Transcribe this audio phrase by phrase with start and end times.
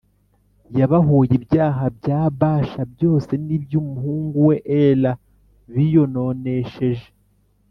[0.79, 5.11] Yabahoye ibyaha bya Bāsha byose n’iby’umuhungu we Ela
[5.73, 7.07] biyononesheje